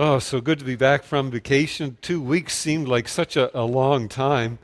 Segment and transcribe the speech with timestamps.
[0.00, 1.98] Oh, so good to be back from vacation.
[2.00, 4.60] Two weeks seemed like such a, a, long time.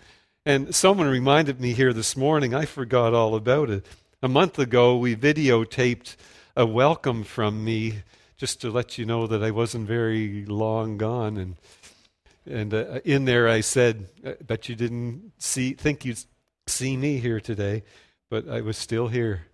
[0.46, 3.84] And someone reminded me here this morning, I forgot all about it.
[4.22, 6.14] A month ago, we videotaped
[6.56, 8.04] a welcome from me
[8.36, 11.37] just to let you know that I wasn't very long gone.
[11.37, 11.56] And,
[12.46, 16.24] and uh, in there, I said, I bet you didn't see, think you'd
[16.69, 17.82] see me here today,
[18.30, 19.46] but I was still here.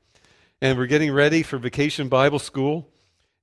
[0.60, 2.86] And we're getting ready for Vacation Bible School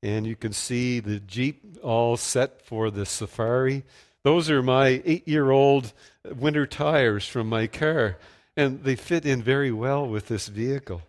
[0.04, 3.84] and you can see the Jeep all set for the safari.
[4.24, 5.94] Those are my eight year old
[6.36, 8.18] winter tires from my car,
[8.56, 11.02] and they fit in very well with this vehicle.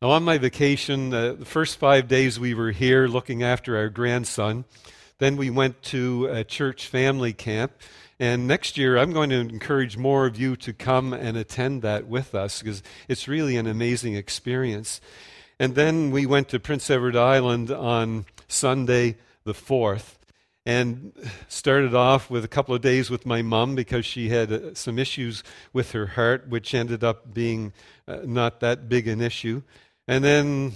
[0.00, 3.88] Now, on my vacation, uh, the first five days we were here looking after our
[3.88, 4.64] grandson.
[5.18, 7.72] Then we went to a church family camp.
[8.20, 12.06] And next year, I'm going to encourage more of you to come and attend that
[12.06, 15.00] with us because it's really an amazing experience.
[15.60, 20.14] And then we went to Prince Edward Island on Sunday the 4th
[20.64, 21.12] and
[21.48, 24.98] started off with a couple of days with my mom because she had uh, some
[24.98, 25.42] issues
[25.72, 27.72] with her heart, which ended up being
[28.06, 29.62] uh, not that big an issue.
[30.06, 30.74] And then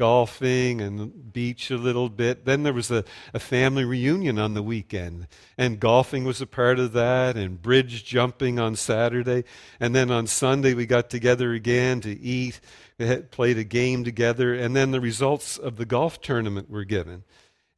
[0.00, 2.46] golfing and beach a little bit.
[2.46, 5.26] Then there was a, a family reunion on the weekend,
[5.58, 9.44] and golfing was a part of that, and bridge jumping on Saturday.
[9.78, 12.60] And then on Sunday, we got together again to eat,
[13.00, 16.84] we had played a game together, and then the results of the golf tournament were
[16.84, 17.24] given.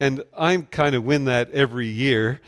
[0.01, 2.41] And I kind of win that every year.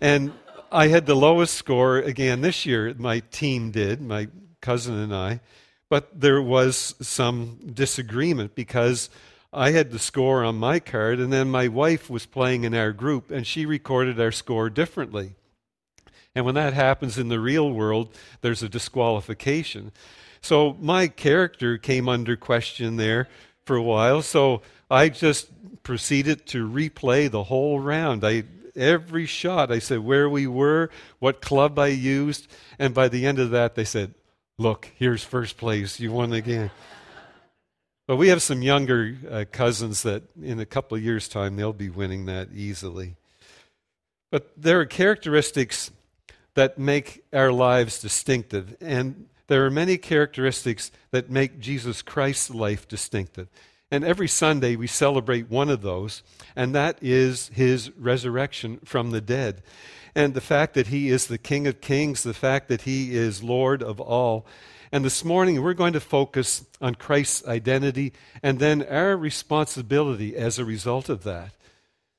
[0.00, 0.32] And
[0.70, 4.28] I had the lowest score again this year, my team did, my
[4.60, 5.40] cousin and I.
[5.88, 9.10] But there was some disagreement because
[9.52, 12.92] I had the score on my card, and then my wife was playing in our
[12.92, 15.34] group, and she recorded our score differently.
[16.36, 19.90] And when that happens in the real world, there's a disqualification.
[20.42, 23.28] So my character came under question there
[23.64, 24.22] for a while.
[24.22, 25.48] So I just
[25.82, 28.24] proceeded to replay the whole round.
[28.24, 32.48] I every shot I said where we were, what club I used,
[32.78, 34.14] and by the end of that they said,
[34.58, 35.98] Look, here's first place.
[35.98, 36.70] You won again.
[38.06, 41.72] but we have some younger uh, cousins that in a couple of years' time, they'll
[41.72, 43.16] be winning that easily.
[44.30, 45.90] But there are characteristics
[46.54, 48.76] that make our lives distinctive.
[48.80, 53.48] And there are many characteristics that make Jesus Christ's life distinctive.
[53.90, 56.22] And every Sunday we celebrate one of those,
[56.56, 59.62] and that is his resurrection from the dead
[60.14, 63.42] and the fact that He is the King of Kings, the fact that He is
[63.42, 64.46] Lord of all.
[64.90, 70.58] And this morning, we're going to focus on Christ's identity and then our responsibility as
[70.58, 71.52] a result of that.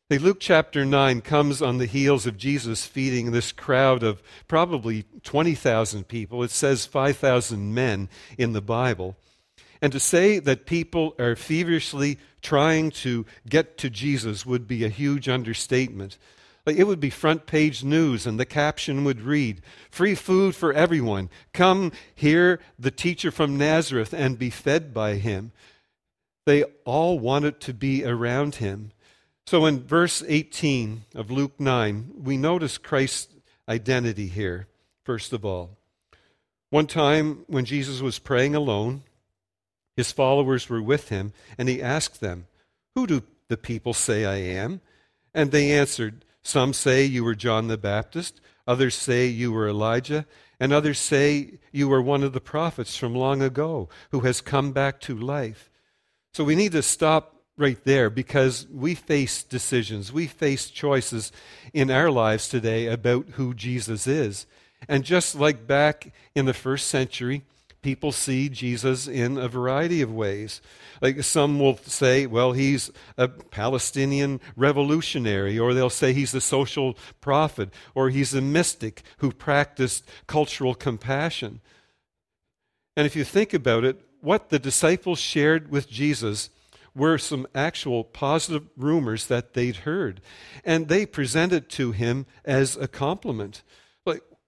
[0.09, 6.07] Luke chapter 9 comes on the heels of Jesus feeding this crowd of probably 20,000
[6.07, 6.43] people.
[6.43, 9.15] It says 5,000 men in the Bible.
[9.81, 14.89] And to say that people are feverishly trying to get to Jesus would be a
[14.89, 16.17] huge understatement.
[16.65, 21.29] It would be front page news, and the caption would read Free food for everyone.
[21.53, 25.51] Come hear the teacher from Nazareth and be fed by him.
[26.45, 28.91] They all wanted to be around him.
[29.45, 33.33] So in verse 18 of Luke 9, we notice Christ's
[33.67, 34.67] identity here,
[35.03, 35.77] first of all.
[36.69, 39.03] One time when Jesus was praying alone,
[39.95, 42.47] his followers were with him, and he asked them,
[42.95, 44.81] Who do the people say I am?
[45.35, 50.25] And they answered, some say you were John the Baptist, others say you were Elijah,
[50.59, 54.73] and others say you were one of the prophets from long ago who has come
[54.73, 55.71] back to life.
[56.33, 61.31] So we need to stop right there because we face decisions, we face choices
[61.73, 64.45] in our lives today about who Jesus is.
[64.89, 67.43] And just like back in the first century,
[67.81, 70.61] people see Jesus in a variety of ways.
[71.01, 76.97] Like some will say, well, he's a Palestinian revolutionary, or they'll say he's a social
[77.21, 81.61] prophet, or he's a mystic who practiced cultural compassion.
[82.95, 86.49] And if you think about it, what the disciples shared with Jesus
[86.95, 90.21] were some actual positive rumors that they'd heard.
[90.63, 93.63] And they presented to him as a compliment.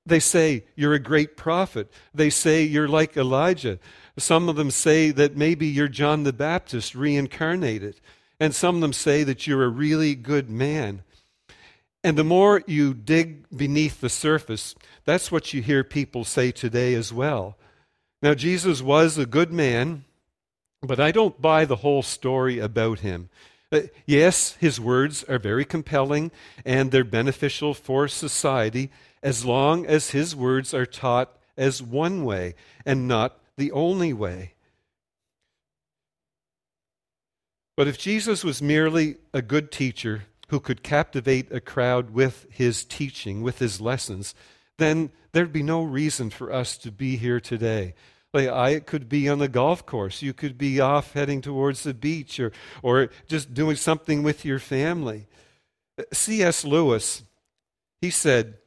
[0.08, 1.92] They say you're a great prophet.
[2.14, 3.80] They say you're like Elijah.
[4.18, 8.00] Some of them say that maybe you're John the Baptist reincarnated.
[8.40, 11.02] And some of them say that you're a really good man.
[12.04, 14.75] And the more you dig beneath the surface,
[15.06, 17.58] that's what you hear people say today as well.
[18.22, 20.06] Now, Jesus was a good man,
[20.86, 23.30] but I don't buy the whole story about him.
[23.72, 26.32] Uh, yes, his words are very compelling
[26.64, 28.92] and they're beneficial for society,
[29.24, 32.56] as long as his words are taught as one way
[32.86, 34.54] and not the only way.
[37.76, 42.46] But if Jesus was merely a good teacher who who could captivate a crowd with
[42.50, 44.36] his teaching, with his lessons,
[44.78, 47.94] then there'd be no reason for us to be here today.
[48.36, 50.22] I could be on the golf course.
[50.22, 52.52] You could be off heading towards the beach or,
[52.84, 55.28] or just doing something with your family.
[56.12, 56.66] C.S.
[56.66, 57.24] Lewis,
[58.02, 58.58] he said,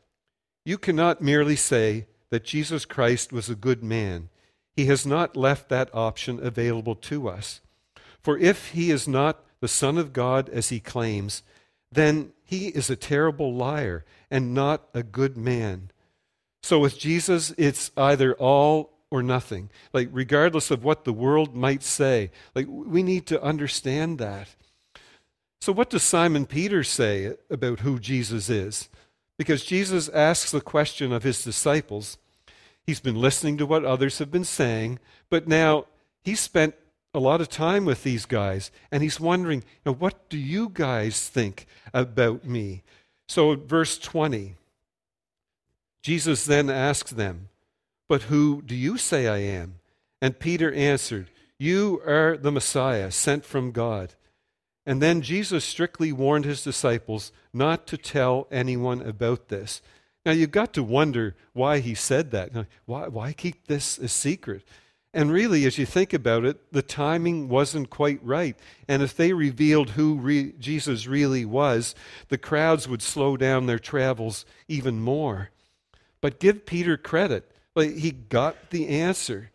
[0.65, 4.29] You cannot merely say that Jesus Christ was a good man.
[4.76, 7.61] He has not left that option available to us.
[8.20, 11.43] For if he is not the Son of God as he claims,
[11.91, 15.91] then he is a terrible liar and not a good man.
[16.62, 19.70] So with Jesus, it's either all or nothing.
[19.93, 24.49] Like, regardless of what the world might say, like, we need to understand that.
[25.60, 28.88] So, what does Simon Peter say about who Jesus is?
[29.37, 32.19] Because Jesus asks the question of his disciples.
[32.87, 34.99] He's been listening to what others have been saying,
[35.31, 35.87] but now
[36.22, 36.75] he's spent
[37.14, 41.66] a lot of time with these guys, and he's wondering, what do you guys think
[41.93, 42.82] about me?
[43.26, 44.55] So, verse 20,
[46.02, 47.48] Jesus then asks them,
[48.08, 49.81] But who do you say I am?
[50.20, 54.14] And Peter answered, You are the Messiah sent from God.
[54.87, 59.82] And then Jesus strictly warned his disciples not to tell anyone about this.
[60.25, 62.50] Now, you've got to wonder why he said that.
[62.87, 64.64] Why, why keep this a secret?
[65.14, 68.56] And really, as you think about it, the timing wasn't quite right.
[68.87, 71.94] And if they revealed who re- Jesus really was,
[72.28, 75.50] the crowds would slow down their travels even more.
[76.20, 77.50] But give Peter credit.
[77.79, 79.53] Like, he got the answer.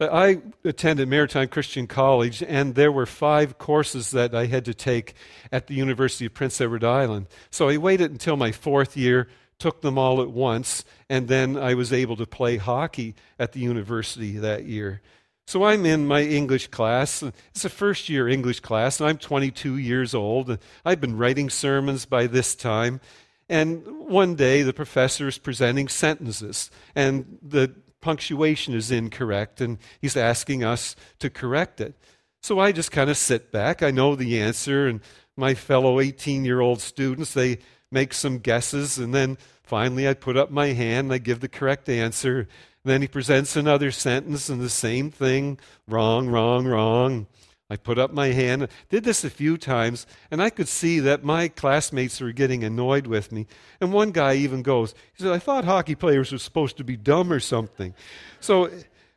[0.00, 5.14] I attended Maritime Christian College, and there were five courses that I had to take
[5.50, 7.26] at the University of Prince Edward Island.
[7.50, 9.26] So I waited until my fourth year,
[9.58, 13.58] took them all at once, and then I was able to play hockey at the
[13.58, 15.02] university that year.
[15.48, 17.22] So I'm in my English class.
[17.50, 20.56] It's a first year English class, and I'm 22 years old.
[20.84, 23.00] I've been writing sermons by this time.
[23.48, 30.16] And one day the professor is presenting sentences, and the punctuation is incorrect, and he's
[30.16, 31.94] asking us to correct it.
[32.42, 33.82] So I just kind of sit back.
[33.82, 35.00] I know the answer, and
[35.36, 37.58] my fellow 18 year old students, they
[37.90, 41.48] make some guesses, and then finally I put up my hand and I give the
[41.48, 42.48] correct answer.
[42.84, 45.58] Then he presents another sentence, and the same thing
[45.88, 47.26] wrong, wrong, wrong.
[47.74, 51.24] I put up my hand, did this a few times, and I could see that
[51.24, 53.48] my classmates were getting annoyed with me.
[53.80, 56.96] And one guy even goes, he said, I thought hockey players were supposed to be
[56.96, 57.92] dumb or something.
[58.38, 58.70] So,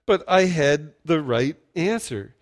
[0.08, 2.34] but I had the right answer.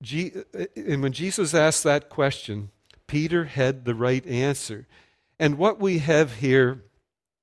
[0.00, 2.70] and when Jesus asked that question,
[3.06, 4.86] Peter had the right answer.
[5.38, 6.84] And what we have here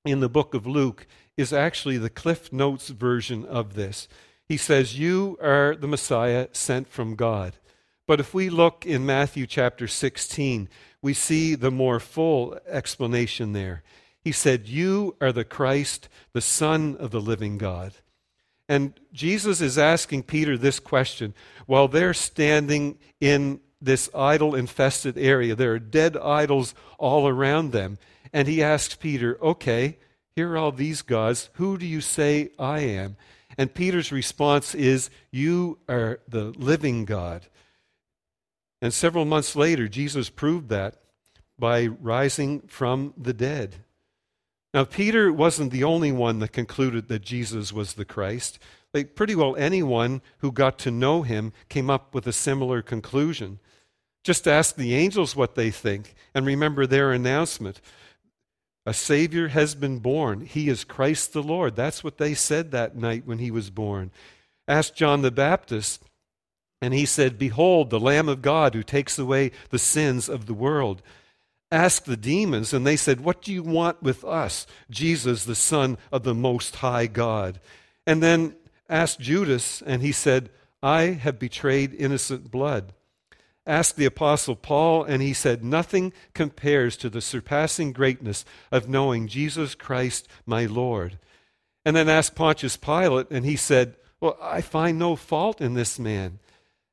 [0.04, 1.06] in the book of Luke
[1.36, 4.08] is actually the Cliff Notes version of this.
[4.48, 7.54] He says, You are the Messiah sent from God.
[8.08, 10.70] But if we look in Matthew chapter 16,
[11.02, 13.82] we see the more full explanation there.
[14.24, 17.92] He said, You are the Christ, the Son of the living God.
[18.66, 21.34] And Jesus is asking Peter this question
[21.66, 25.54] while they're standing in this idol infested area.
[25.54, 27.98] There are dead idols all around them.
[28.32, 29.98] And he asks Peter, Okay,
[30.34, 31.50] here are all these gods.
[31.54, 33.18] Who do you say I am?
[33.58, 37.46] And Peter's response is, You are the living God.
[38.80, 40.96] And several months later, Jesus proved that
[41.58, 43.76] by rising from the dead.
[44.72, 48.58] Now, Peter wasn't the only one that concluded that Jesus was the Christ.
[48.94, 53.58] Like, pretty well anyone who got to know him came up with a similar conclusion.
[54.24, 57.80] Just ask the angels what they think and remember their announcement.
[58.84, 60.42] A Savior has been born.
[60.42, 61.76] He is Christ the Lord.
[61.76, 64.10] That's what they said that night when he was born.
[64.66, 66.02] Ask John the Baptist
[66.80, 70.54] and he said, Behold, the Lamb of God who takes away the sins of the
[70.54, 71.02] world.
[71.70, 75.98] Ask the demons, and they said, What do you want with us, Jesus, the Son
[76.10, 77.60] of the Most High God?
[78.06, 78.54] And then
[78.88, 80.50] ask Judas, and he said,
[80.82, 82.94] I have betrayed innocent blood.
[83.66, 89.28] Ask the Apostle Paul, and he said, Nothing compares to the surpassing greatness of knowing
[89.28, 91.18] Jesus Christ, my Lord.
[91.84, 95.98] And then ask Pontius Pilate, and he said, Well, I find no fault in this
[95.98, 96.38] man.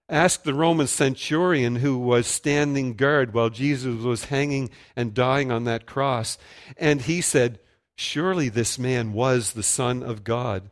[0.07, 5.63] Ask the Roman centurion who was standing guard while Jesus was hanging and dying on
[5.63, 6.38] that cross.
[6.77, 7.59] And he said,
[7.95, 10.69] Surely this man was the Son of God.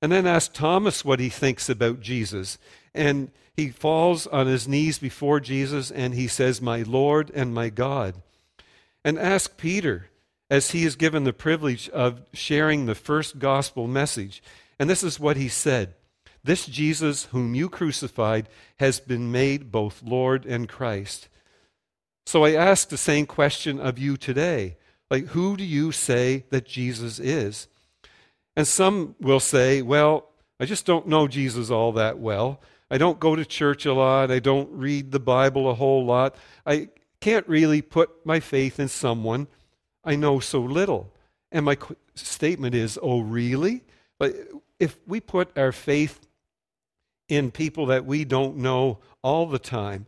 [0.00, 2.58] And then ask Thomas what he thinks about Jesus.
[2.94, 7.68] And he falls on his knees before Jesus and he says, My Lord and my
[7.68, 8.14] God.
[9.04, 10.08] And ask Peter,
[10.50, 14.42] as he is given the privilege of sharing the first gospel message.
[14.78, 15.94] And this is what he said
[16.44, 18.48] this Jesus, whom you crucified,
[18.78, 21.28] has been made both Lord and Christ.
[22.26, 24.76] So I ask the same question of you today.
[25.10, 27.68] Like, who do you say that Jesus is?
[28.56, 30.28] And some will say, well,
[30.60, 32.60] I just don't know Jesus all that well.
[32.90, 34.30] I don't go to church a lot.
[34.30, 36.36] I don't read the Bible a whole lot.
[36.64, 36.88] I
[37.20, 39.48] can't really put my faith in someone
[40.04, 41.12] I know so little.
[41.50, 41.78] And my
[42.14, 43.82] statement is, oh, really?
[44.18, 44.34] But
[44.78, 46.23] if we put our faith
[47.28, 50.06] in people that we don't know all the time,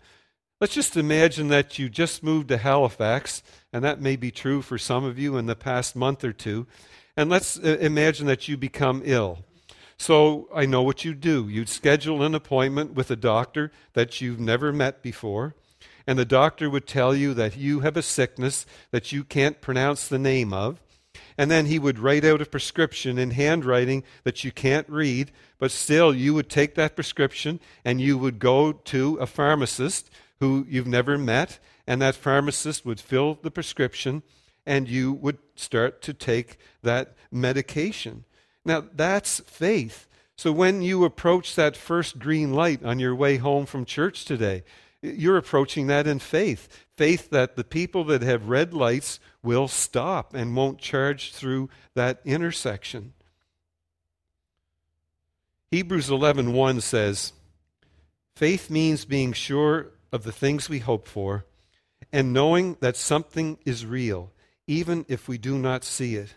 [0.60, 3.42] let's just imagine that you just moved to Halifax,
[3.72, 6.66] and that may be true for some of you in the past month or two.
[7.16, 9.44] And let's uh, imagine that you become ill.
[9.98, 11.48] So I know what you do.
[11.48, 15.54] You'd schedule an appointment with a doctor that you've never met before,
[16.06, 20.06] and the doctor would tell you that you have a sickness that you can't pronounce
[20.06, 20.82] the name of.
[21.36, 25.70] And then he would write out a prescription in handwriting that you can't read, but
[25.70, 30.86] still you would take that prescription and you would go to a pharmacist who you've
[30.86, 34.22] never met, and that pharmacist would fill the prescription
[34.66, 38.24] and you would start to take that medication.
[38.64, 40.08] Now, that's faith.
[40.36, 44.64] So when you approach that first green light on your way home from church today,
[45.02, 46.68] you're approaching that in faith.
[46.96, 52.20] Faith that the people that have red lights will stop and won't charge through that
[52.24, 53.12] intersection.
[55.70, 57.32] Hebrews 11:1 says,
[58.34, 61.44] "Faith means being sure of the things we hope for
[62.12, 64.32] and knowing that something is real,
[64.66, 66.34] even if we do not see it."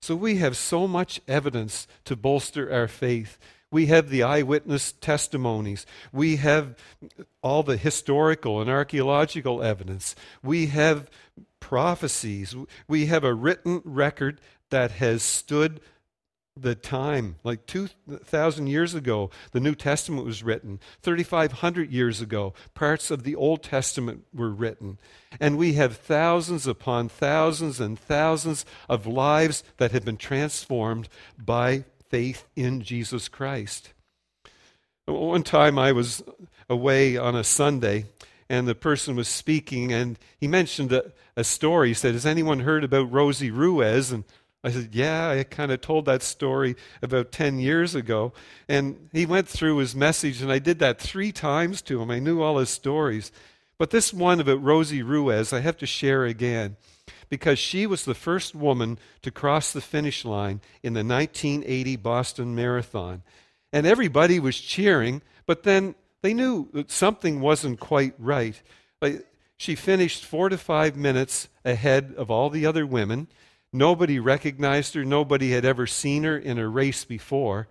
[0.00, 3.38] So we have so much evidence to bolster our faith.
[3.70, 5.84] We have the eyewitness testimonies.
[6.12, 6.76] We have
[7.42, 10.14] all the historical and archaeological evidence.
[10.42, 11.10] We have
[11.60, 12.54] prophecies.
[12.86, 15.80] We have a written record that has stood
[16.62, 17.36] the time.
[17.44, 20.80] Like 2,000 years ago, the New Testament was written.
[21.02, 24.98] 3,500 years ago, parts of the Old Testament were written.
[25.40, 31.08] And we have thousands upon thousands and thousands of lives that have been transformed
[31.38, 33.92] by faith in Jesus Christ.
[35.06, 36.22] One time I was
[36.68, 38.06] away on a Sunday,
[38.48, 41.88] and the person was speaking, and he mentioned a, a story.
[41.88, 44.12] He said, Has anyone heard about Rosie Ruiz?
[44.12, 44.24] And
[44.62, 48.32] I said, Yeah, I kind of told that story about 10 years ago.
[48.68, 52.10] And he went through his message, and I did that three times to him.
[52.10, 53.32] I knew all his stories.
[53.78, 56.76] But this one about Rosie Ruiz, I have to share again
[57.28, 62.54] because she was the first woman to cross the finish line in the 1980 Boston
[62.54, 63.22] Marathon.
[63.72, 68.60] And everybody was cheering, but then they knew that something wasn't quite right.
[69.56, 73.28] She finished four to five minutes ahead of all the other women.
[73.72, 75.04] Nobody recognized her.
[75.04, 77.68] Nobody had ever seen her in a race before.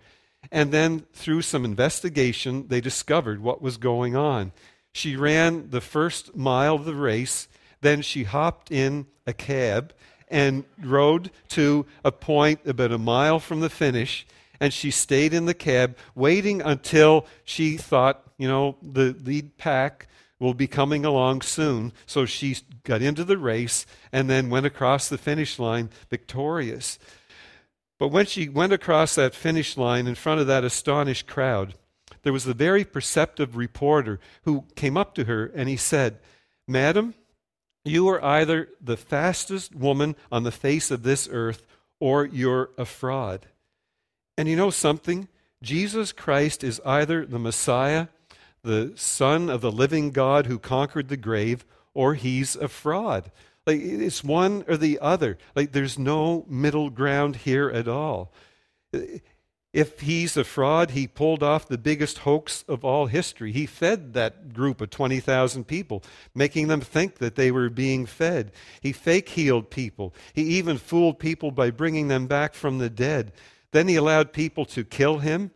[0.52, 4.52] And then, through some investigation, they discovered what was going on.
[4.92, 7.48] She ran the first mile of the race,
[7.80, 9.92] then she hopped in a cab
[10.28, 14.26] and rode to a point about a mile from the finish.
[14.60, 20.08] And she stayed in the cab, waiting until she thought, you know, the lead pack
[20.40, 21.92] will be coming along soon.
[22.06, 26.98] So she got into the race and then went across the finish line victorious.
[27.98, 31.74] But when she went across that finish line in front of that astonished crowd,
[32.22, 36.18] there was a very perceptive reporter who came up to her and he said,
[36.66, 37.14] Madam,
[37.84, 41.66] you are either the fastest woman on the face of this earth
[42.00, 43.46] or you're a fraud.
[44.36, 45.28] And you know something?
[45.62, 48.08] Jesus Christ is either the Messiah
[48.62, 53.30] the Son of the living God who conquered the grave, or he's a fraud.
[53.66, 55.38] Like it's one or the other.
[55.54, 58.32] Like there's no middle ground here at all.
[59.72, 63.52] If he's a fraud, he pulled off the biggest hoax of all history.
[63.52, 66.02] He fed that group of 20,000 people,
[66.34, 68.52] making them think that they were being fed.
[68.80, 70.14] He fake healed people.
[70.32, 73.32] He even fooled people by bringing them back from the dead.
[73.72, 75.50] Then he allowed people to kill him.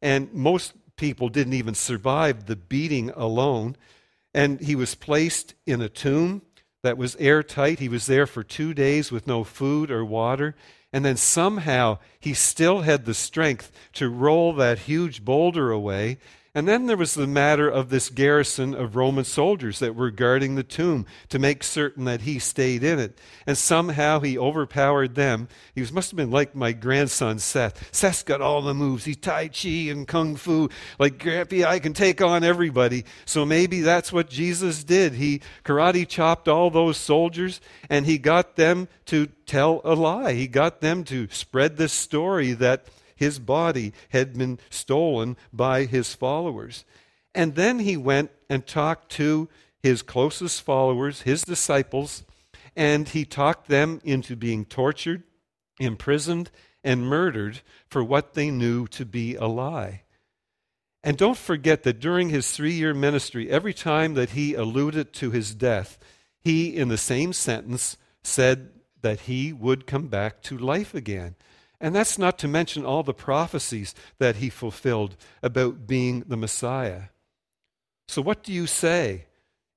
[0.00, 3.76] And most people didn't even survive the beating alone.
[4.32, 6.42] And he was placed in a tomb
[6.84, 7.80] that was airtight.
[7.80, 10.54] He was there for two days with no food or water.
[10.92, 16.18] And then somehow he still had the strength to roll that huge boulder away
[16.58, 20.56] and then there was the matter of this garrison of Roman soldiers that were guarding
[20.56, 23.16] the tomb to make certain that he stayed in it.
[23.46, 25.46] And somehow he overpowered them.
[25.72, 27.94] He was, must have been like my grandson Seth.
[27.94, 29.04] Seth's got all the moves.
[29.04, 30.68] He's Tai Chi and Kung Fu.
[30.98, 33.04] Like, Grampy, I can take on everybody.
[33.24, 35.12] So maybe that's what Jesus did.
[35.12, 40.32] He karate chopped all those soldiers and he got them to tell a lie.
[40.32, 42.86] He got them to spread this story that
[43.18, 46.84] his body had been stolen by his followers.
[47.34, 49.48] And then he went and talked to
[49.82, 52.22] his closest followers, his disciples,
[52.76, 55.24] and he talked them into being tortured,
[55.80, 56.50] imprisoned,
[56.84, 60.02] and murdered for what they knew to be a lie.
[61.02, 65.32] And don't forget that during his three year ministry, every time that he alluded to
[65.32, 65.98] his death,
[66.40, 68.70] he, in the same sentence, said
[69.02, 71.34] that he would come back to life again.
[71.80, 77.04] And that's not to mention all the prophecies that he fulfilled about being the Messiah.
[78.08, 79.26] So, what do you say?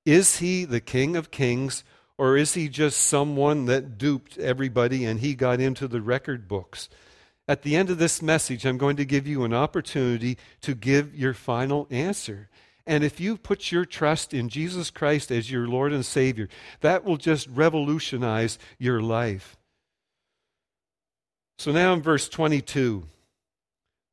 [0.04, 1.84] Is he the King of Kings,
[2.18, 6.88] or is he just someone that duped everybody and he got into the record books?
[7.46, 11.14] At the end of this message, I'm going to give you an opportunity to give
[11.14, 12.48] your final answer.
[12.86, 16.48] And if you put your trust in Jesus Christ as your Lord and Savior,
[16.80, 19.56] that will just revolutionize your life.
[21.62, 23.04] So now in verse 22,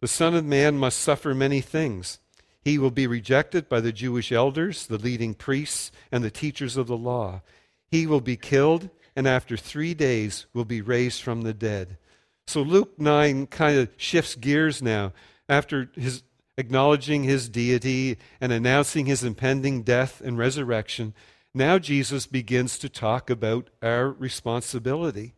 [0.01, 2.20] the Son of Man must suffer many things.
[2.62, 6.86] He will be rejected by the Jewish elders, the leading priests, and the teachers of
[6.86, 7.41] the law.
[7.88, 11.98] He will be killed, and after three days will be raised from the dead.
[12.46, 15.12] So Luke 9 kind of shifts gears now.
[15.50, 16.22] After his
[16.56, 21.15] acknowledging his deity and announcing his impending death and resurrection,
[21.56, 25.34] now Jesus begins to talk about our responsibility.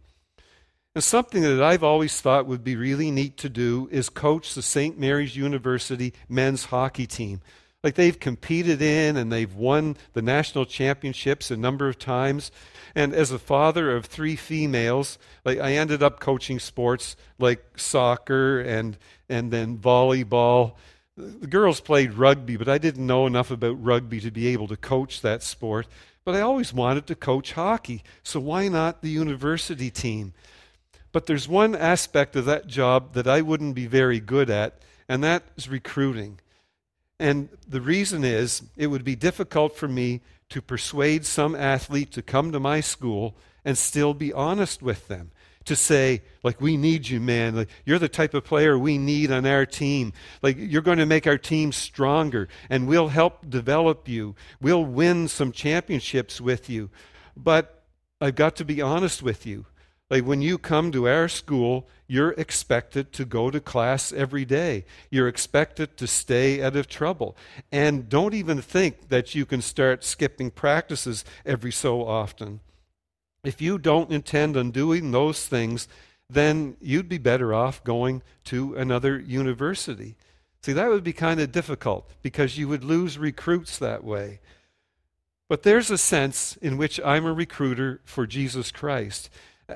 [0.94, 4.62] And something that I've always thought would be really neat to do is coach the
[4.62, 5.00] St.
[5.00, 7.40] Mary's University men's hockey team.
[7.82, 12.52] Like they've competed in and they've won the national championships a number of times.
[12.94, 18.60] And as a father of three females, like I ended up coaching sports like soccer
[18.60, 18.98] and
[19.30, 20.74] and then volleyball.
[21.16, 24.78] The girls played rugby, but I didn't know enough about rugby to be able to
[24.78, 25.88] coach that sport.
[26.26, 30.34] But I always wanted to coach hockey, so why not the university team?
[31.12, 35.24] But there's one aspect of that job that I wouldn't be very good at, and
[35.24, 36.40] that is recruiting.
[37.20, 42.22] And the reason is it would be difficult for me to persuade some athlete to
[42.22, 45.32] come to my school and still be honest with them.
[45.66, 47.56] To say, like, we need you, man.
[47.56, 50.12] Like, you're the type of player we need on our team.
[50.42, 54.34] Like, you're going to make our team stronger, and we'll help develop you.
[54.60, 56.90] We'll win some championships with you.
[57.38, 57.84] But
[58.20, 59.68] I've got to be honest with you.
[60.12, 64.84] Like when you come to our school, you're expected to go to class every day.
[65.10, 67.38] You're expected to stay out of trouble.
[67.72, 72.60] And don't even think that you can start skipping practices every so often.
[73.46, 75.88] If you don't intend on doing those things,
[76.30, 80.18] then you'd be better off going to another university.
[80.62, 84.42] See, that would be kind of difficult because you would lose recruits that way.
[85.48, 89.30] But there's a sense in which I'm a recruiter for Jesus Christ.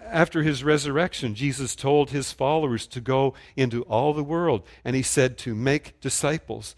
[0.09, 5.01] After his resurrection, Jesus told his followers to go into all the world, and he
[5.01, 6.75] said to make disciples.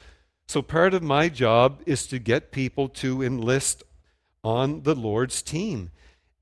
[0.48, 3.84] So, part of my job is to get people to enlist
[4.44, 5.92] on the Lord's team.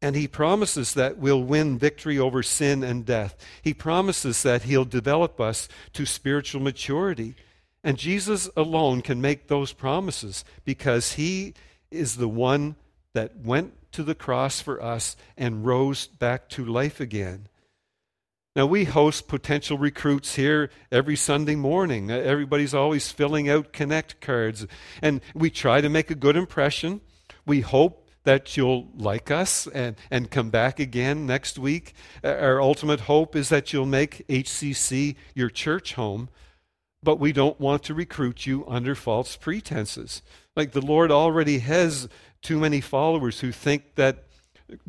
[0.01, 3.35] And he promises that we'll win victory over sin and death.
[3.63, 7.35] He promises that he'll develop us to spiritual maturity.
[7.83, 11.55] And Jesus alone can make those promises because he
[11.89, 12.75] is the one
[13.13, 17.47] that went to the cross for us and rose back to life again.
[18.53, 22.11] Now, we host potential recruits here every Sunday morning.
[22.11, 24.67] Uh, everybody's always filling out connect cards,
[25.01, 26.99] and we try to make a good impression.
[27.45, 31.93] We hope that you'll like us and, and come back again next week.
[32.23, 36.27] Uh, our ultimate hope is that you'll make HCC your church home,
[37.01, 40.21] but we don't want to recruit you under false pretenses.
[40.55, 42.09] Like the Lord already has
[42.45, 44.25] too many followers who think that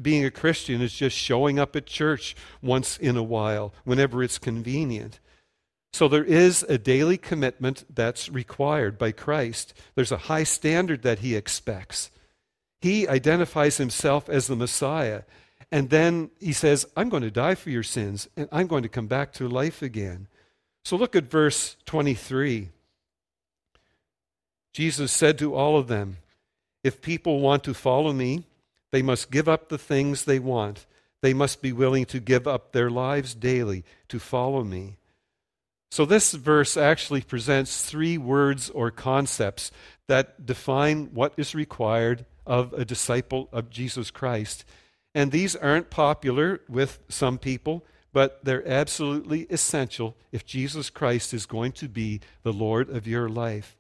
[0.01, 4.39] being a Christian is just showing up at church once in a while, whenever it's
[4.39, 5.21] convenient.
[5.93, 9.73] So there is a daily commitment that's required by Christ.
[9.95, 12.11] There's a high standard that he expects.
[12.83, 15.23] He identifies himself as the Messiah.
[15.73, 18.89] And then he says, I'm going to die for your sins, and I'm going to
[18.91, 20.29] come back to life again.
[20.85, 22.69] So look at verse 23.
[24.75, 26.19] Jesus said to all of them,
[26.87, 28.45] if people want to follow me,
[28.93, 30.87] they must give up the things they want.
[31.21, 34.95] They must be willing to give up their lives daily to follow me.
[35.91, 39.73] So, this verse actually presents three words or concepts
[40.07, 44.65] that define what is required of a disciple of Jesus Christ.
[45.13, 51.47] And these aren't popular with some people, but they're absolutely essential if Jesus Christ is
[51.47, 53.77] going to be the Lord of your life.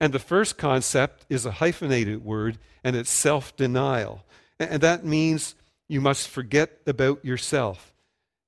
[0.00, 4.24] And the first concept is a hyphenated word, and it's self denial.
[4.58, 5.54] And that means
[5.88, 7.92] you must forget about yourself.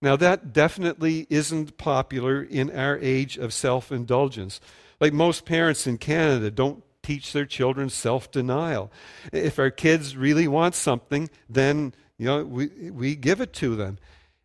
[0.01, 4.61] Now, that definitely isn't popular in our age of self indulgence.
[5.01, 8.93] Like most parents in Canada don't teach their children self denial.
[9.33, 13.99] If our kids really want something, then you know, we, we give it to them.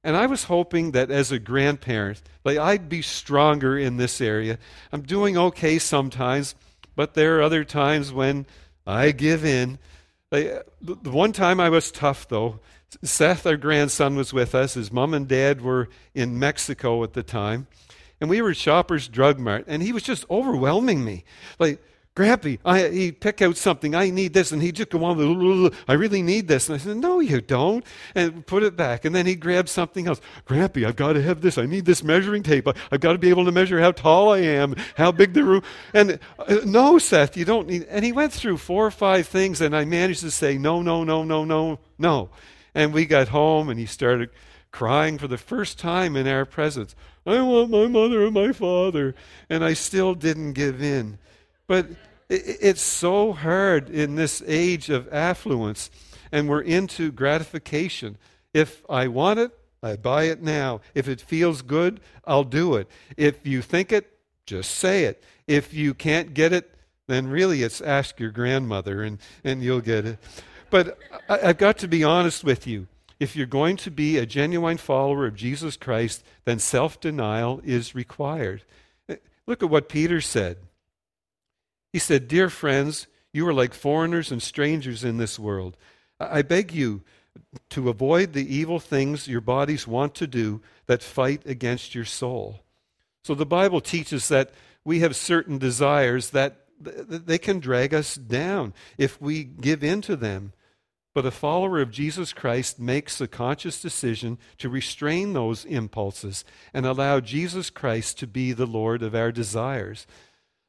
[0.03, 4.59] And I was hoping that as a grandparent, like I'd be stronger in this area.
[4.91, 6.55] I'm doing okay sometimes,
[6.95, 8.45] but there are other times when
[8.85, 9.79] I give in.
[10.31, 10.63] The
[11.03, 12.59] one time I was tough, though,
[13.03, 14.73] Seth, our grandson, was with us.
[14.73, 17.67] His mom and dad were in Mexico at the time.
[18.21, 21.25] And we were at Shoppers Drug Mart, and he was just overwhelming me.
[21.59, 21.83] Like,
[22.15, 23.95] Grampy, I, he'd pick out something.
[23.95, 24.51] I need this.
[24.51, 26.69] And he'd just go on, I really need this.
[26.69, 27.83] And I said, No, you don't.
[28.13, 29.03] And put it back.
[29.03, 30.21] And then he'd grab something else.
[30.45, 31.57] Grampy, I've got to have this.
[31.57, 32.67] I need this measuring tape.
[32.91, 35.63] I've got to be able to measure how tall I am, how big the room.
[35.93, 37.87] And uh, no, Seth, you don't need.
[37.89, 41.03] And he went through four or five things, and I managed to say, No, no,
[41.03, 42.29] no, no, no, no.
[42.75, 44.29] And we got home, and he started
[44.71, 46.95] crying for the first time in our presence.
[47.25, 49.15] I want my mother and my father.
[49.49, 51.17] And I still didn't give in.
[51.73, 51.87] But
[52.29, 55.89] it's so hard in this age of affluence,
[56.31, 58.19] and we're into gratification.
[58.53, 60.81] If I want it, I buy it now.
[60.93, 62.87] If it feels good, I'll do it.
[63.17, 65.23] If you think it, just say it.
[65.47, 66.75] If you can't get it,
[67.07, 70.19] then really it's ask your grandmother and, and you'll get it.
[70.69, 72.85] But I, I've got to be honest with you.
[73.19, 77.95] If you're going to be a genuine follower of Jesus Christ, then self denial is
[77.95, 78.61] required.
[79.09, 79.15] Eh,
[79.47, 80.57] look at what Peter said.
[81.93, 85.77] He said, Dear friends, you are like foreigners and strangers in this world.
[86.19, 87.03] I beg you
[87.69, 92.61] to avoid the evil things your bodies want to do that fight against your soul.
[93.23, 94.51] So the Bible teaches that
[94.83, 100.15] we have certain desires that they can drag us down if we give in to
[100.15, 100.53] them.
[101.13, 106.85] But a follower of Jesus Christ makes a conscious decision to restrain those impulses and
[106.85, 110.07] allow Jesus Christ to be the Lord of our desires.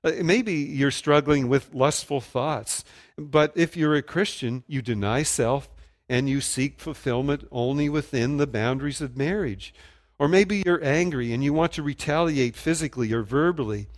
[0.04, 2.84] Uh, maybe you're struggling with lustful thoughts,
[3.16, 5.68] but if you're a Christian, you deny self
[6.08, 9.74] and you seek fulfillment only within the boundaries of marriage.
[10.18, 13.88] Or maybe you're angry and you want to retaliate physically or verbally.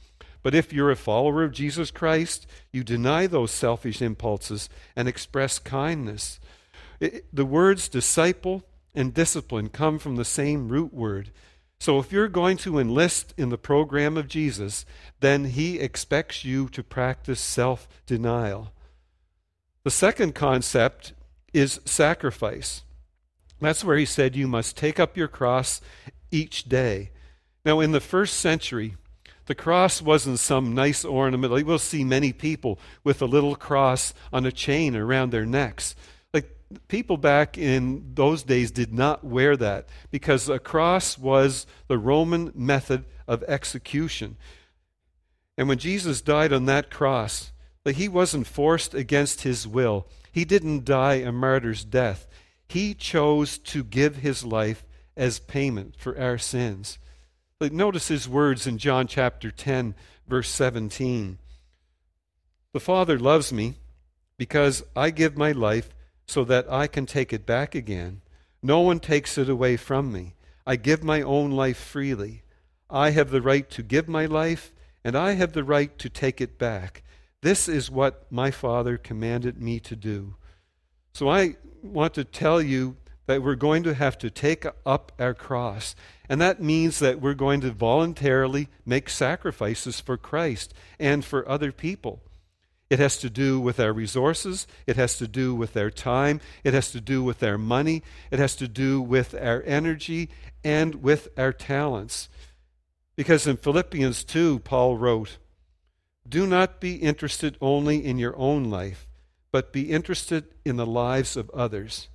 [0.43, 5.59] But if you're a follower of Jesus Christ, you deny those selfish impulses and express
[5.59, 6.39] kindness.
[7.01, 8.63] It, the words disciple
[8.95, 11.33] and discipline come from the same root word.
[11.79, 14.87] So if you're going to enlist in the program of Jesus,
[15.21, 18.73] then he expects you to practice self denial.
[19.85, 21.13] The second concept
[21.53, 22.83] is sacrifice.
[23.61, 25.81] That's where he said you must take up your cross
[26.31, 27.11] each day.
[27.65, 28.97] Now, in the first century,
[29.47, 31.53] the cross wasn't some nice ornament.
[31.67, 35.95] We'll see many people with a little cross on a chain around their necks
[36.89, 42.53] people back in those days did not wear that because a cross was the Roman
[42.55, 44.37] method of execution.
[45.57, 47.53] And when Jesus died on that cross,
[47.85, 50.09] like he wasn't forced against his will.
[50.33, 52.27] He didn't die a martyr's death.
[52.69, 54.85] He chose to give his life
[55.17, 56.99] as payment for our sins.
[57.61, 59.95] Like notice his words in John chapter 10,
[60.27, 61.39] verse 17.
[62.73, 63.77] The Father loves me
[64.37, 65.95] because I give my life
[66.27, 68.21] so that I can take it back again.
[68.63, 70.35] No one takes it away from me.
[70.67, 72.43] I give my own life freely.
[72.91, 74.73] I have the right to give my life,
[75.05, 77.03] and I have the right to take it back.
[77.43, 80.35] This is what my Father commanded me to do.
[81.13, 85.35] So I want to tell you that we're going to have to take up our
[85.35, 85.95] cross.
[86.29, 91.73] And that means that we're going to voluntarily make sacrifices for Christ and for other
[91.73, 92.23] people.
[92.89, 94.67] It has to do with our resources.
[94.87, 96.41] It has to do with our time.
[96.63, 98.03] It has to do with our money.
[98.31, 100.31] It has to do with our energy
[100.63, 102.29] and with our talents.
[103.17, 105.39] Because in Philippians 2, Paul wrote,
[106.29, 109.09] Do not be interested only in your own life,
[109.51, 112.09] but be interested in the lives of others.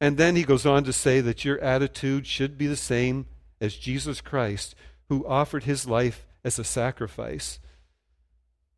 [0.00, 3.26] And then he goes on to say that your attitude should be the same
[3.60, 4.74] as Jesus Christ,
[5.08, 7.58] who offered his life as a sacrifice.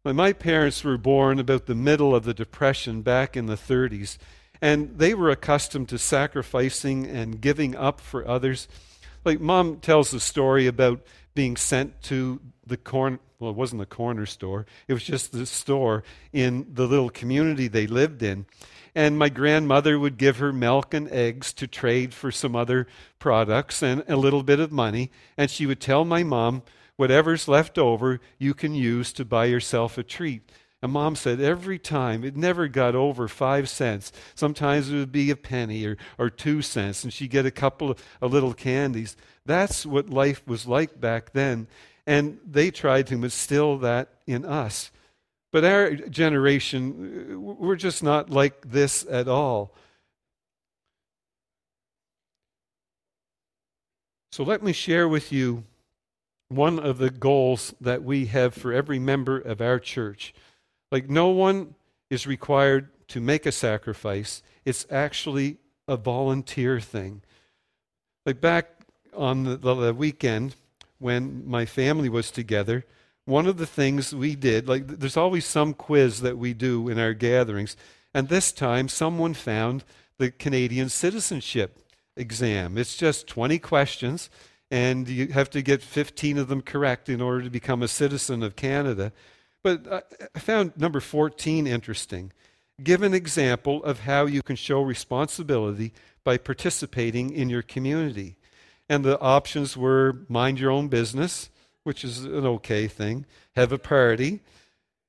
[0.06, 4.18] My parents were born about the middle of the Depression back in the 30s,
[4.60, 8.68] and they were accustomed to sacrificing and giving up for others.
[9.24, 11.00] Like, mom tells the story about
[11.34, 15.46] being sent to the corner, well, it wasn't the corner store, it was just the
[15.46, 18.44] store in the little community they lived in.
[18.94, 22.86] And my grandmother would give her milk and eggs to trade for some other
[23.18, 25.10] products and a little bit of money.
[25.38, 26.62] And she would tell my mom,
[26.96, 30.50] whatever's left over, you can use to buy yourself a treat.
[30.82, 34.12] And mom said every time, it never got over five cents.
[34.34, 37.92] Sometimes it would be a penny or, or two cents, and she'd get a couple
[37.92, 39.16] of, of little candies.
[39.46, 41.68] That's what life was like back then.
[42.06, 44.90] And they tried to instill that in us.
[45.52, 49.74] But our generation, we're just not like this at all.
[54.32, 55.64] So let me share with you
[56.48, 60.34] one of the goals that we have for every member of our church.
[60.90, 61.74] Like, no one
[62.10, 67.22] is required to make a sacrifice, it's actually a volunteer thing.
[68.24, 68.70] Like, back
[69.14, 70.56] on the, the, weekend
[70.98, 72.84] when my family was together,
[73.26, 76.98] one of the things we did, like, there's always some quiz that we do in
[76.98, 77.76] our gatherings,
[78.14, 79.84] and this time someone found
[80.18, 81.78] the Canadian citizenship
[82.16, 82.78] exam.
[82.78, 84.30] It's just 20 questions
[84.74, 88.42] and you have to get 15 of them correct in order to become a citizen
[88.42, 89.12] of Canada.
[89.62, 92.32] But I found number 14 interesting.
[92.82, 95.92] Give an example of how you can show responsibility
[96.24, 98.34] by participating in your community.
[98.88, 101.50] And the options were mind your own business,
[101.84, 104.40] which is an okay thing, have a party,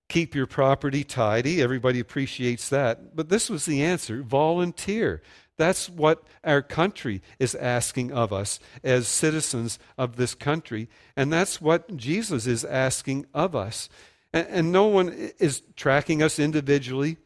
[0.09, 1.59] keep your property tidy.
[1.59, 3.15] Everybody appreciates that.
[3.15, 5.23] But this was the answer volunteer.
[5.57, 10.89] That's what our country is asking of us as citizens of this country.
[11.15, 13.89] And that's what Jesus is asking of us.
[14.33, 17.17] And, and, no one is tracking us individually,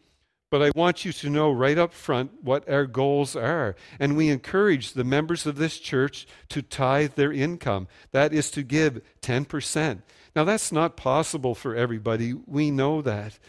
[0.51, 3.75] but I want you to know right up front what our goals are.
[3.99, 7.87] And we encourage the members of this church to tithe their income.
[8.11, 10.01] That is to give 10%.
[10.35, 12.33] Now, that's not possible for everybody.
[12.33, 13.39] We know that.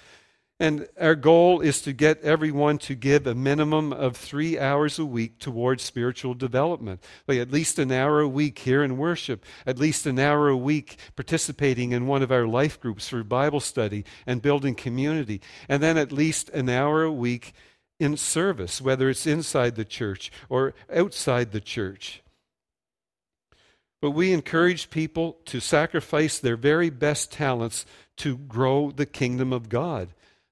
[0.60, 5.06] And our goal is to get everyone to give a minimum of three hours a
[5.06, 7.02] week towards spiritual development.
[7.26, 10.56] Like at least an hour a week here in worship, at least an hour a
[10.56, 15.40] week participating in one of our life groups for Bible study and building community.
[15.66, 17.54] And then at least an hour a week
[17.98, 22.22] in service, whether it's inside the church or outside the church.
[24.02, 27.86] But we encourage people to sacrifice their very best talents
[28.18, 30.10] to grow the kingdom of God.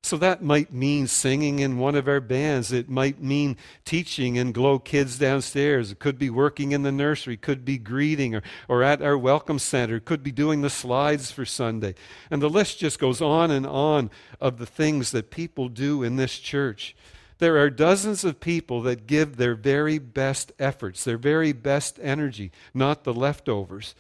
[0.08, 2.72] So that might mean singing in one of our bands.
[2.72, 5.92] It might mean teaching in Glow Kids downstairs.
[5.92, 7.34] It could be working in the nursery.
[7.34, 9.96] It could be greeting or, or at our welcome center.
[9.96, 11.94] It could be doing the slides for Sunday.
[12.30, 16.16] And the list just goes on and on of the things that people do in
[16.16, 16.96] this church.
[17.36, 22.50] There are dozens of people that give their very best efforts, their very best energy,
[22.72, 23.94] not the leftovers.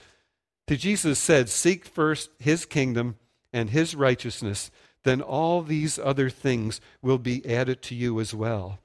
[0.68, 3.18] To Jesus said, Seek first his kingdom
[3.52, 4.70] and his righteousness
[5.08, 8.78] then all these other things will be added to you as well.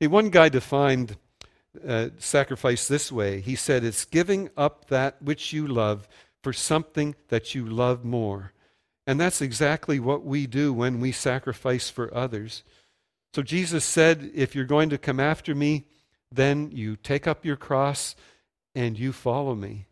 [0.00, 1.16] Hey, one guy defined
[1.86, 6.08] uh, sacrifice this way he said, It's giving up that which you love
[6.42, 8.52] for something that you love more.
[9.06, 12.62] And that's exactly what we do when we sacrifice for others.
[13.34, 15.84] So Jesus said, If you're going to come after me,
[16.30, 18.16] then you take up your cross
[18.74, 19.86] and you follow me.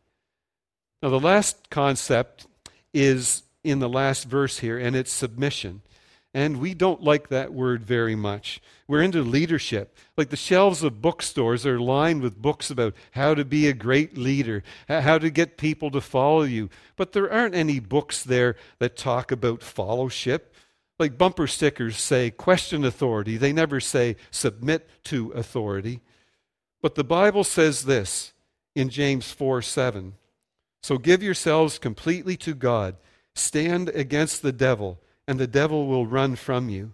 [1.02, 2.46] Now, the last concept
[2.92, 5.83] is in the last verse here, and it's submission.
[6.33, 8.61] And we don't like that word very much.
[8.87, 9.96] We're into leadership.
[10.16, 14.16] Like the shelves of bookstores are lined with books about how to be a great
[14.16, 16.70] leader, how to get people to follow you.
[16.94, 20.55] But there aren't any books there that talk about fellowship.
[21.01, 23.37] Like bumper stickers say, question authority.
[23.37, 26.01] They never say, submit to authority.
[26.81, 28.33] But the Bible says this
[28.77, 30.14] in James 4 7.
[30.81, 32.96] So give yourselves completely to God
[33.40, 36.92] Stand against the devil, and the devil will run from you.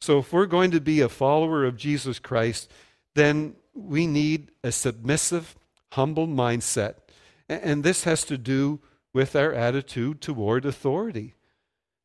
[0.00, 2.70] So, if we're going to be a follower of Jesus Christ,
[3.14, 5.56] then we need a submissive,
[5.92, 6.96] humble mindset.
[7.48, 8.80] And this has to do
[9.12, 11.34] with our attitude toward authority.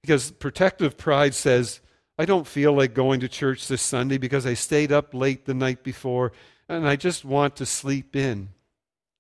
[0.02, 1.82] Because protective pride says,
[2.17, 5.54] I don't feel like going to church this Sunday because I stayed up late the
[5.54, 6.32] night before
[6.67, 8.49] and I just want to sleep in.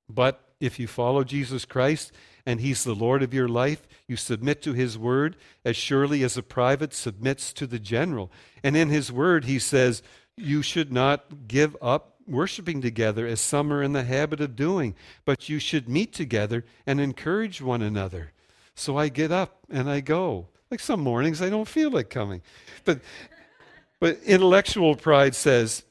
[0.07, 2.11] But if you follow Jesus Christ
[2.49, 6.35] and He's the Lord of your life, you submit to His word as surely as
[6.35, 8.31] a private submits to the general.
[8.63, 10.01] And in His word, He says,
[10.35, 14.95] You should not give up worshiping together as some are in the habit of doing,
[15.25, 18.31] but you should meet together and encourage one another.
[18.73, 20.47] So I get up and I go.
[20.71, 22.41] Like some mornings, I don't feel like coming.
[22.83, 22.99] But,
[23.99, 25.83] but intellectual pride says,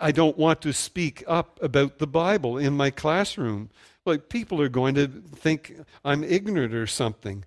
[0.00, 3.70] I don't want to speak up about the Bible in my classroom.
[4.04, 5.74] Like people are going to think
[6.04, 7.44] I'm ignorant or something.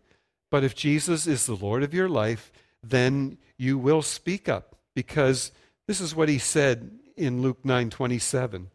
[0.49, 2.51] But if Jesus is the Lord of your life,
[2.83, 5.51] then you will speak up because
[5.87, 8.67] this is what he said in Luke 9:27.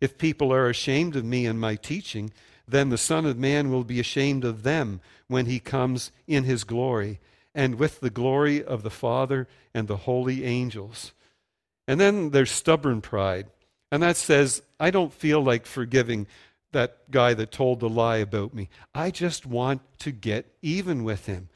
[0.00, 2.32] If people are ashamed of me and my teaching,
[2.66, 6.64] then the Son of Man will be ashamed of them when he comes in his
[6.64, 7.18] glory
[7.54, 11.12] and with the glory of the Father and the holy angels.
[11.88, 13.46] And then there's stubborn pride.
[13.90, 16.26] And that says, I don't feel like forgiving
[16.72, 18.68] that guy that told the lie about me.
[18.94, 21.48] I just want to get even with him.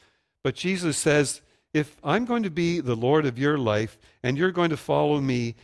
[0.42, 1.42] But Jesus says,
[1.74, 5.20] if I'm going to be the Lord of your life and you're going to follow
[5.20, 5.54] me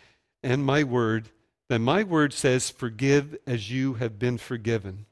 [0.42, 1.30] and my word,
[1.68, 5.06] then my word says, Forgive as you have been forgiven.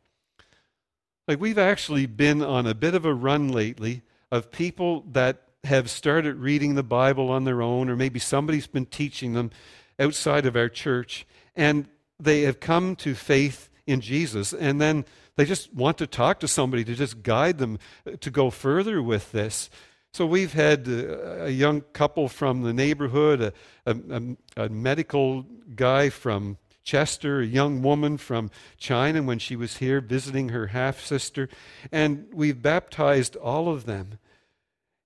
[1.27, 5.91] Like we've actually been on a bit of a run lately of people that have
[5.91, 9.51] started reading the Bible on their own, or maybe somebody's been teaching them
[9.99, 11.89] outside of our church, and
[12.21, 15.05] they have come to faith in Jesus, and then
[15.37, 19.03] they just want to talk to somebody to just guide them uh, to go further
[19.03, 19.71] with this.
[20.13, 23.53] So we've had uh, a young couple from the neighborhood, a,
[23.87, 30.01] a, a medical guy from Chester, a young woman from China when she was here
[30.01, 31.49] visiting her half sister,
[31.93, 34.19] and we've baptized all of them.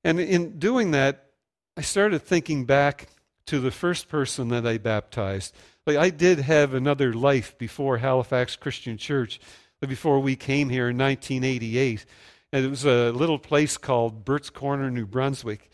[0.04, 1.26] And in doing that,
[1.76, 3.08] I started thinking back
[3.46, 5.54] to the first person that I baptized.
[5.86, 9.40] Like I did have another life before Halifax Christian Church,
[9.80, 12.04] before we came here in 1988.
[12.52, 15.70] And it was a little place called Burtts Corner, New Brunswick.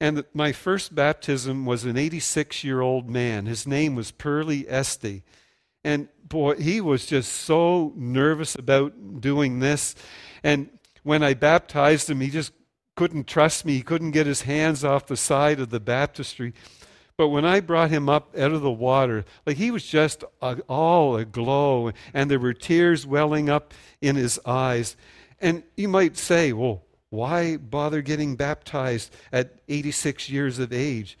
[0.00, 3.46] And my first baptism was an 86 year old man.
[3.46, 5.22] His name was Pearlie Este.
[5.84, 9.94] And boy, he was just so nervous about doing this.
[10.42, 10.70] And
[11.02, 12.52] when I baptized him, he just
[12.98, 13.74] couldn't trust me.
[13.74, 16.52] He couldn't get his hands off the side of the baptistry.
[17.16, 20.24] But when I brought him up out of the water, like he was just
[20.68, 24.96] all aglow, and there were tears welling up in his eyes.
[25.40, 31.16] And you might say, well, why bother getting baptized at 86 years of age?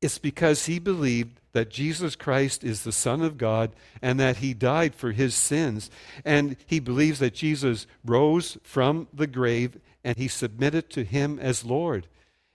[0.00, 4.54] It's because he believed that Jesus Christ is the Son of God and that he
[4.54, 5.90] died for his sins.
[6.24, 11.64] And he believes that Jesus rose from the grave and he submitted to him as
[11.64, 12.06] Lord.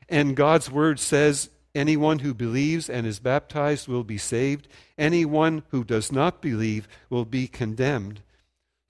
[0.10, 5.84] And God's word says anyone who believes and is baptized will be saved, anyone who
[5.84, 8.22] does not believe will be condemned.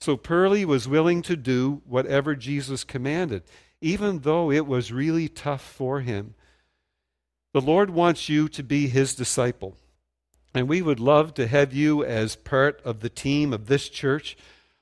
[0.01, 3.43] So Pearlie was willing to do whatever Jesus commanded,
[3.79, 6.33] even though it was really tough for him.
[7.53, 9.77] The Lord wants you to be his disciple.
[10.53, 14.37] And we would love to have you as part of the team of this church,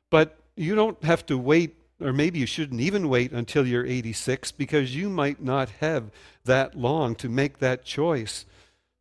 [0.10, 4.52] but you don't have to wait, or maybe you shouldn't even wait until you're 86
[4.52, 6.12] because you might not have
[6.46, 8.46] that long to make that choice.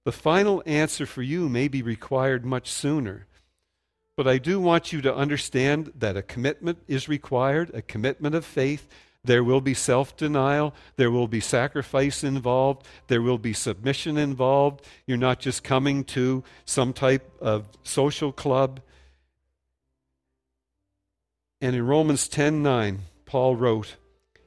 [0.05, 3.27] The final answer for you may be required much sooner.
[4.17, 8.45] But I do want you to understand that a commitment is required, a commitment of
[8.45, 8.87] faith
[9.23, 10.75] there will be self denial.
[10.97, 12.87] There will be sacrifice involved.
[13.09, 14.85] There will be submission involved.
[15.07, 18.81] You're not just coming to some type of social club.
[21.61, 23.97] And in Romans 10 9, Paul wrote,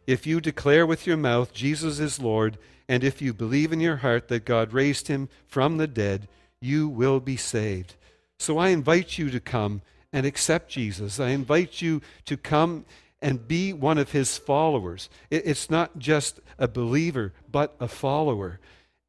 [0.08, 3.98] If you declare with your mouth Jesus is Lord, and if you believe in your
[3.98, 6.28] heart that God raised him from the dead,
[6.60, 7.96] you will be saved.
[8.40, 11.20] So I invite you to come and accept Jesus.
[11.20, 12.86] I invite you to come
[13.22, 15.10] and be one of his followers.
[15.32, 18.60] It's not just a believer, but a follower.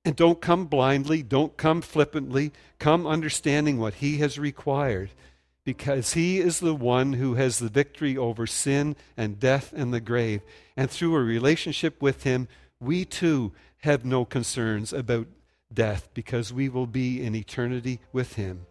[0.05, 5.11] And don't come blindly, don't come flippantly, come understanding what he has required,
[5.65, 10.01] because he is the one who has the victory over sin and death and the
[10.01, 10.43] grave.
[10.77, 12.49] And through a relationship with him,
[12.81, 15.27] we too have no concerns about
[15.73, 18.67] death because we will be in eternity with him.